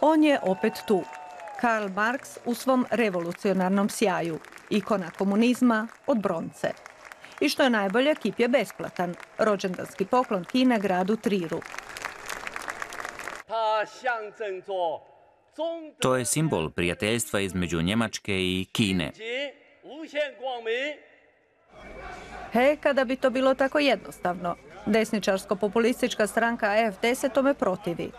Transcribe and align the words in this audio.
On 0.00 0.24
je 0.24 0.38
opet 0.42 0.72
tu. 0.86 1.02
Karl 1.60 1.88
Marx 1.88 2.38
u 2.44 2.54
svom 2.54 2.86
revolucionarnom 2.90 3.88
sjaju, 3.88 4.38
ikona 4.70 5.10
komunizma 5.18 5.88
od 6.06 6.18
bronce. 6.18 6.70
I 7.40 7.48
što 7.48 7.62
je 7.62 7.70
najbolje, 7.70 8.14
kip 8.14 8.40
je 8.40 8.48
besplatan. 8.48 9.14
Rođendanski 9.38 10.04
poklon 10.04 10.44
Kine 10.44 10.78
gradu 10.78 11.16
Triru. 11.16 11.60
To 15.98 16.16
je 16.16 16.24
simbol 16.24 16.70
prijateljstva 16.70 17.40
između 17.40 17.82
Njemačke 17.82 18.32
i 18.32 18.66
Kine. 18.72 19.12
He, 22.52 22.76
kada 22.76 23.04
bi 23.04 23.16
to 23.16 23.30
bilo 23.30 23.54
tako 23.54 23.78
jednostavno. 23.78 24.56
Desničarsko-populistička 24.86 26.26
stranka 26.26 26.66
AFD 26.66 27.18
se 27.18 27.28
tome 27.28 27.54
protivi. 27.54 28.10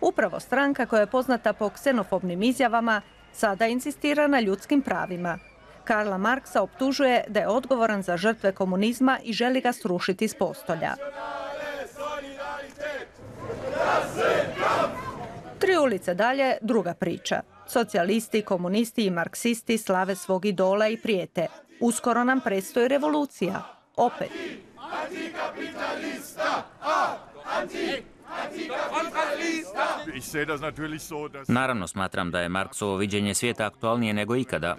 Upravo 0.00 0.40
stranka 0.40 0.86
koja 0.86 1.00
je 1.00 1.06
poznata 1.06 1.52
po 1.52 1.70
ksenofobnim 1.70 2.42
izjavama 2.42 3.02
sada 3.32 3.66
insistira 3.66 4.26
na 4.26 4.40
ljudskim 4.40 4.82
pravima. 4.82 5.38
Karla 5.84 6.18
Marksa 6.18 6.62
optužuje 6.62 7.24
da 7.28 7.40
je 7.40 7.48
odgovoran 7.48 8.02
za 8.02 8.16
žrtve 8.16 8.52
komunizma 8.52 9.18
i 9.22 9.32
želi 9.32 9.60
ga 9.60 9.72
srušiti 9.72 10.28
s 10.28 10.34
postolja. 10.34 10.94
Tri 15.58 15.76
ulice 15.76 16.14
dalje, 16.14 16.56
druga 16.60 16.94
priča. 16.94 17.40
Socijalisti, 17.68 18.42
komunisti 18.42 19.06
i 19.06 19.10
marksisti 19.10 19.78
slave 19.78 20.14
svog 20.14 20.44
idola 20.44 20.88
i 20.88 20.96
prijete. 20.96 21.46
Uskoro 21.80 22.24
nam 22.24 22.40
predstoji 22.40 22.88
revolucija. 22.88 23.62
Opet. 23.96 24.30
Naravno 31.48 31.86
smatram 31.86 32.30
da 32.30 32.40
je 32.40 32.48
Marksovo 32.48 32.96
viđenje 32.96 33.34
svijeta 33.34 33.66
aktualnije 33.66 34.14
nego 34.14 34.36
ikada. 34.36 34.76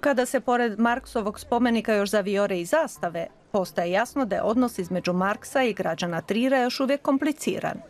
Kada 0.00 0.26
se 0.26 0.40
pored 0.40 0.78
Marksovog 0.78 1.40
spomenika 1.40 1.94
još 1.94 2.10
zaviore 2.10 2.60
i 2.60 2.64
zastave, 2.64 3.26
postaje 3.52 3.90
jasno 3.90 4.24
da 4.24 4.36
je 4.36 4.42
odnos 4.42 4.78
između 4.78 5.12
Marksa 5.12 5.62
i 5.62 5.72
građana 5.72 6.20
Trira 6.20 6.62
još 6.62 6.80
uvijek 6.80 7.02
kompliciran. 7.02 7.80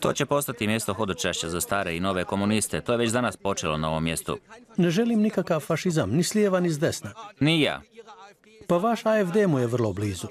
To 0.00 0.12
će 0.12 0.26
postati 0.26 0.66
mjesto 0.66 0.94
hodočašća 0.94 1.48
za 1.48 1.60
stare 1.60 1.96
i 1.96 2.00
nove 2.00 2.24
komuniste. 2.24 2.80
To 2.80 2.92
je 2.92 2.98
već 2.98 3.10
danas 3.10 3.36
počelo 3.36 3.76
na 3.76 3.88
ovom 3.88 4.04
mjestu. 4.04 4.38
Ne 4.76 4.90
želim 4.90 5.20
nikakav 5.20 5.60
fašizam, 5.60 6.10
ni 6.10 6.22
s 6.22 6.34
lijeva 6.34 6.60
ni 6.60 6.70
s 6.70 6.78
desna. 6.78 7.10
Ni 7.40 7.62
ja. 7.62 7.82
Pa 8.66 8.76
vaš 8.76 9.06
AFD 9.06 9.36
mu 9.46 9.58
je 9.58 9.66
vrlo 9.66 9.92
blizu. 9.92 10.26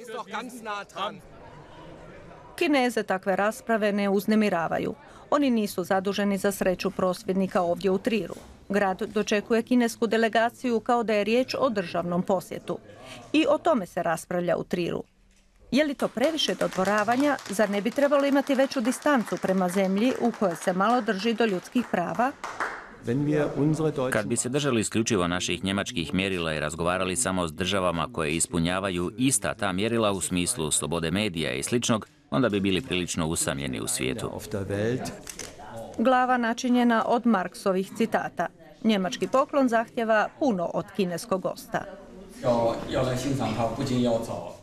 Kineze 2.58 3.04
takve 3.04 3.36
rasprave 3.36 3.92
ne 3.92 4.10
uznemiravaju. 4.10 4.94
Oni 5.30 5.50
nisu 5.50 5.84
zaduženi 5.84 6.38
za 6.38 6.52
sreću 6.52 6.92
prosvjednika 6.92 7.62
ovdje 7.62 7.92
u 7.92 7.98
Triru. 7.98 8.36
Grad 8.70 9.02
dočekuje 9.02 9.64
kinesku 9.64 10.08
delegaciju 10.08 10.80
kao 10.80 11.04
da 11.04 11.14
je 11.14 11.24
riječ 11.24 11.56
o 11.60 11.70
državnom 11.70 12.24
posjetu. 12.24 12.78
I 13.34 13.46
o 13.50 13.58
tome 13.58 13.86
se 13.86 14.04
raspravlja 14.04 14.58
u 14.58 14.64
Triru. 14.64 15.04
Je 15.72 15.86
li 15.86 15.94
to 15.94 16.08
previše 16.08 16.56
dodvoravanja, 16.56 17.38
zar 17.50 17.70
ne 17.70 17.82
bi 17.82 17.92
trebalo 17.92 18.26
imati 18.26 18.56
veću 18.56 18.82
distancu 18.82 19.38
prema 19.42 19.70
zemlji 19.70 20.14
u 20.22 20.32
kojoj 20.40 20.56
se 20.56 20.74
malo 20.74 21.02
drži 21.02 21.34
do 21.34 21.46
ljudskih 21.46 21.86
prava? 21.92 22.32
Kad 24.12 24.28
bi 24.28 24.36
se 24.36 24.50
držali 24.50 24.82
isključivo 24.82 25.28
naših 25.28 25.64
njemačkih 25.64 26.14
mjerila 26.14 26.54
i 26.54 26.60
razgovarali 26.60 27.16
samo 27.16 27.48
s 27.48 27.54
državama 27.54 28.08
koje 28.12 28.36
ispunjavaju 28.36 29.12
ista 29.18 29.54
ta 29.54 29.72
mjerila 29.72 30.12
u 30.12 30.22
smislu 30.22 30.72
slobode 30.72 31.12
medija 31.12 31.54
i 31.54 31.64
sličnog, 31.64 32.08
onda 32.32 32.50
bi 32.50 32.60
bili 32.60 32.82
prilično 32.82 33.28
usamljeni 33.28 33.82
u 33.82 33.88
svijetu. 33.88 34.32
Glava 35.98 36.38
načinjena 36.38 37.04
od 37.08 37.28
Marksovih 37.28 37.92
citata. 37.98 38.48
Njemački 38.84 39.28
poklon 39.28 39.70
zahtjeva 39.70 40.30
puno 40.40 40.66
od 40.74 40.86
kineskog 40.96 41.42
gosta. 41.42 41.84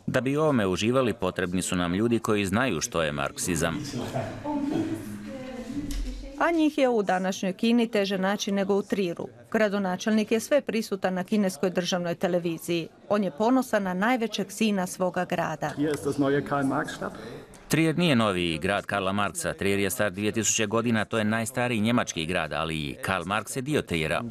Da 0.07 0.21
bi 0.21 0.37
ovome 0.37 0.67
uživali 0.67 1.13
potrebni 1.13 1.61
su 1.61 1.75
nam 1.75 1.93
ljudi 1.93 2.19
koji 2.19 2.45
znaju 2.45 2.81
što 2.81 3.01
je 3.01 3.11
marksizam. 3.11 3.77
A 6.39 6.51
njih 6.51 6.77
je 6.77 6.89
u 6.89 7.03
današnjoj 7.03 7.53
Kini 7.53 7.87
teže 7.87 8.17
naći 8.17 8.51
nego 8.51 8.75
u 8.75 8.81
Triru. 8.81 9.27
Gradonačelnik 9.51 10.31
je 10.31 10.39
sve 10.39 10.61
prisutan 10.61 11.13
na 11.13 11.23
kineskoj 11.23 11.69
državnoj 11.69 12.15
televiziji. 12.15 12.87
On 13.09 13.23
je 13.23 13.31
ponosan 13.31 13.83
na 13.83 13.93
najvećeg 13.93 14.51
sina 14.51 14.87
svoga 14.87 15.25
grada. 15.25 15.71
Trier 17.67 17.97
nije 17.97 18.15
novi 18.15 18.57
grad 18.57 18.85
Karla 18.85 19.11
Marksa. 19.11 19.53
Trier 19.53 19.79
je 19.79 19.89
star 19.89 20.11
2000 20.11 20.67
godina, 20.67 21.05
to 21.05 21.17
je 21.17 21.23
najstariji 21.23 21.81
njemački 21.81 22.25
grad, 22.25 22.53
ali 22.53 22.75
i 22.75 22.95
Karl 23.01 23.23
Marx 23.23 23.55
je 23.55 23.61
dio 23.61 23.81
Triera. 23.81 24.23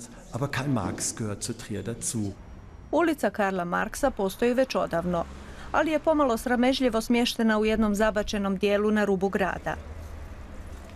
Ulica 2.90 3.30
Karla 3.30 3.64
Marksa 3.64 4.10
postoji 4.10 4.54
već 4.54 4.74
odavno, 4.74 5.24
ali 5.72 5.90
je 5.90 5.98
pomalo 5.98 6.36
sramežljivo 6.36 7.00
smještena 7.00 7.58
u 7.58 7.64
jednom 7.64 7.94
zabačenom 7.94 8.56
dijelu 8.56 8.90
na 8.90 9.04
rubu 9.04 9.28
grada. 9.28 9.76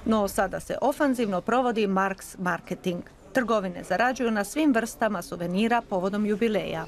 No 0.05 0.28
sada 0.28 0.60
se 0.60 0.76
ofanzivno 0.82 1.41
provodi 1.41 1.87
Marks 1.87 2.38
marketing. 2.38 3.03
Trgovine 3.32 3.84
zarađuju 3.84 4.31
na 4.31 4.44
svim 4.44 4.75
vrstama 4.75 5.22
suvenira 5.22 5.82
povodom 5.91 6.26
jubileja. 6.26 6.87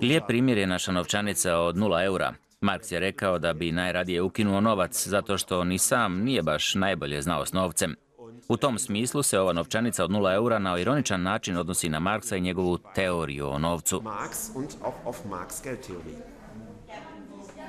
Lijep 0.00 0.24
primjer 0.26 0.58
je 0.58 0.66
naša 0.66 0.92
novčanica 0.92 1.56
od 1.56 1.76
0 1.76 2.04
eura. 2.04 2.34
Marks 2.60 2.92
je 2.92 3.00
rekao 3.00 3.38
da 3.38 3.52
bi 3.52 3.72
najradije 3.72 4.22
ukinuo 4.22 4.60
novac 4.60 5.08
zato 5.08 5.38
što 5.38 5.64
ni 5.64 5.78
sam 5.78 6.18
nije 6.18 6.42
baš 6.42 6.74
najbolje 6.74 7.22
znao 7.22 7.46
s 7.46 7.52
novcem. 7.52 7.96
U 8.48 8.56
tom 8.56 8.78
smislu 8.78 9.22
se 9.22 9.38
ova 9.38 9.52
novčanica 9.52 10.04
od 10.04 10.10
0 10.10 10.34
eura 10.34 10.58
na 10.58 10.78
ironičan 10.78 11.22
način 11.22 11.56
odnosi 11.56 11.88
na 11.88 12.00
Marksa 12.00 12.36
i 12.36 12.40
njegovu 12.40 12.78
teoriju 12.94 13.48
o 13.48 13.58
novcu. 13.58 14.02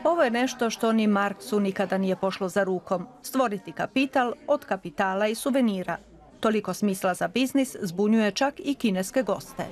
Ovo 0.03 0.23
je 0.23 0.31
nešto 0.31 0.69
što 0.69 0.91
ni 0.91 1.07
Marksu 1.07 1.59
nikada 1.59 1.97
nije 1.97 2.15
pošlo 2.15 2.49
za 2.49 2.63
rukom. 2.63 3.07
Stvoriti 3.21 3.71
kapital 3.71 4.33
od 4.47 4.65
kapitala 4.65 5.27
i 5.27 5.35
suvenira. 5.35 5.97
Toliko 6.39 6.73
smisla 6.73 7.13
za 7.13 7.27
biznis 7.27 7.75
zbunjuje 7.81 8.31
čak 8.31 8.53
i 8.57 8.75
kineske 8.75 9.23
goste. 9.23 9.63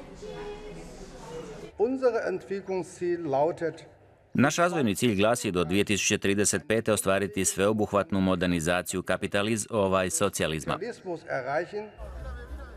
Naš 4.34 4.56
razvojni 4.56 4.96
cilj 4.96 5.16
glasi 5.16 5.52
do 5.52 5.64
2035. 5.64 6.92
ostvariti 6.92 7.46
sveobuhvatnu 7.46 8.22
modernizaciju 8.22 9.04
kapitaliz 9.04 9.68
ovaj 9.70 10.10
socijalizma. 10.10 10.80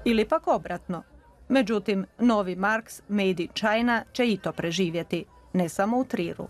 Ili 0.04 0.28
pak 0.28 0.48
obratno. 0.48 1.02
Međutim, 1.48 2.06
novi 2.18 2.56
Marks 2.56 3.02
Made 3.08 3.42
in 3.42 3.48
China 3.54 4.04
će 4.12 4.26
i 4.26 4.36
to 4.36 4.52
preživjeti, 4.52 5.24
ne 5.52 5.68
samo 5.68 5.98
u 5.98 6.04
Triru. 6.04 6.48